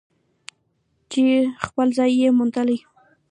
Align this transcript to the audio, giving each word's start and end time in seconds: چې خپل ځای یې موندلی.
چې 1.11 1.23
خپل 1.65 1.87
ځای 1.97 2.11
یې 2.21 2.29
موندلی. 2.37 2.77